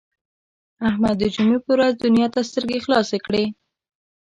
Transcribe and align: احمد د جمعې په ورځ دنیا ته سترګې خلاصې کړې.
احمد 0.87 1.15
د 1.19 1.23
جمعې 1.33 1.59
په 1.65 1.71
ورځ 1.75 1.93
دنیا 2.03 2.27
ته 2.33 2.39
سترګې 2.49 2.79
خلاصې 2.85 3.17
کړې. 3.25 3.43